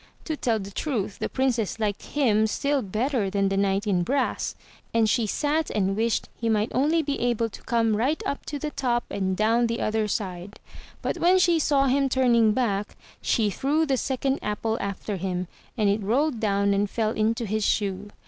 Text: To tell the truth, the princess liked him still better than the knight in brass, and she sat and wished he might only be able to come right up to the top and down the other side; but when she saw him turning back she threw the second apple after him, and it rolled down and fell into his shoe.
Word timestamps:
To 0.25 0.35
tell 0.35 0.57
the 0.57 0.71
truth, 0.71 1.19
the 1.19 1.29
princess 1.29 1.79
liked 1.79 2.01
him 2.01 2.47
still 2.47 2.81
better 2.81 3.29
than 3.29 3.49
the 3.49 3.55
knight 3.55 3.85
in 3.85 4.01
brass, 4.01 4.55
and 4.95 5.07
she 5.07 5.27
sat 5.27 5.69
and 5.69 5.95
wished 5.95 6.27
he 6.33 6.49
might 6.49 6.71
only 6.73 7.03
be 7.03 7.19
able 7.19 7.49
to 7.49 7.61
come 7.61 7.95
right 7.95 8.19
up 8.25 8.43
to 8.47 8.57
the 8.57 8.71
top 8.71 9.03
and 9.11 9.37
down 9.37 9.67
the 9.67 9.79
other 9.79 10.07
side; 10.07 10.59
but 11.03 11.17
when 11.19 11.37
she 11.37 11.59
saw 11.59 11.85
him 11.85 12.09
turning 12.09 12.51
back 12.51 12.97
she 13.21 13.51
threw 13.51 13.85
the 13.85 13.95
second 13.95 14.39
apple 14.41 14.75
after 14.81 15.17
him, 15.17 15.47
and 15.77 15.87
it 15.87 16.01
rolled 16.01 16.39
down 16.39 16.73
and 16.73 16.89
fell 16.89 17.11
into 17.11 17.45
his 17.45 17.63
shoe. 17.63 18.09